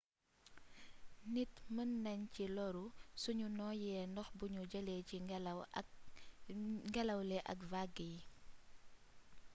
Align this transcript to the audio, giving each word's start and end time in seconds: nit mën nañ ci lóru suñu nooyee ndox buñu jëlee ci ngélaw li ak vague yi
nit 1.33 1.51
mën 1.75 1.89
nañ 2.05 2.19
ci 2.33 2.43
lóru 2.55 2.85
suñu 3.21 3.47
nooyee 3.57 4.01
ndox 4.11 4.27
buñu 4.39 4.61
jëlee 4.71 5.01
ci 5.09 5.15
ngélaw 6.91 7.21
li 7.29 7.37
ak 7.51 7.59
vague 7.71 8.05
yi 8.13 8.19